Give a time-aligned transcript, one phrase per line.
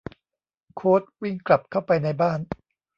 [0.75, 2.39] โค้ชวิ่งกลับเข้าไปในบ้าน